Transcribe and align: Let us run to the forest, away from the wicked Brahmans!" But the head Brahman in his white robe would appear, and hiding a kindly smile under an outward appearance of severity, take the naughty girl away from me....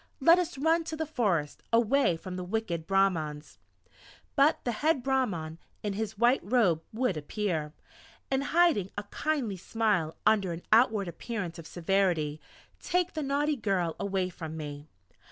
Let 0.19 0.39
us 0.39 0.57
run 0.57 0.83
to 0.85 0.95
the 0.95 1.05
forest, 1.05 1.61
away 1.71 2.17
from 2.17 2.35
the 2.35 2.43
wicked 2.43 2.87
Brahmans!" 2.87 3.59
But 4.35 4.57
the 4.63 4.71
head 4.71 5.03
Brahman 5.03 5.59
in 5.83 5.93
his 5.93 6.17
white 6.17 6.39
robe 6.41 6.81
would 6.91 7.17
appear, 7.17 7.73
and 8.31 8.45
hiding 8.45 8.89
a 8.97 9.03
kindly 9.03 9.57
smile 9.57 10.15
under 10.25 10.53
an 10.53 10.63
outward 10.71 11.07
appearance 11.07 11.59
of 11.59 11.67
severity, 11.67 12.41
take 12.79 13.13
the 13.13 13.21
naughty 13.21 13.55
girl 13.55 13.95
away 13.99 14.29
from 14.29 14.57
me.... 14.57 14.87